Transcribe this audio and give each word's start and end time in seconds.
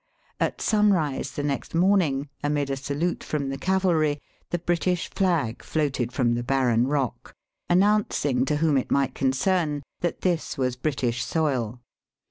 At 0.39 0.61
sunrise 0.61 1.33
the 1.33 1.43
next 1.43 1.75
morning, 1.75 2.27
amid 2.43 2.71
a 2.71 2.75
salute 2.75 3.23
from 3.23 3.49
the 3.49 3.57
cavalry, 3.59 4.19
the 4.49 4.57
British 4.57 5.07
flag 5.11 5.61
floated 5.63 6.11
from 6.11 6.33
the 6.33 6.41
barren 6.41 6.87
rock, 6.87 7.35
announcing 7.69 8.43
to 8.45 8.55
whom 8.55 8.79
it 8.79 8.89
might 8.89 9.13
concern 9.13 9.83
that 9.99 10.21
this 10.21 10.57
was 10.57 10.75
British 10.75 11.23
soil. 11.23 11.81